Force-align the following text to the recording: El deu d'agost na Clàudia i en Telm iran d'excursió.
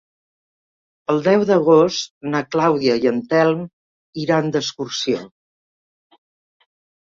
El 1.13 1.19
deu 1.27 1.43
d'agost 1.49 2.09
na 2.31 2.41
Clàudia 2.55 2.97
i 3.05 3.07
en 3.13 3.21
Telm 3.35 3.63
iran 4.25 4.51
d'excursió. 4.57 5.23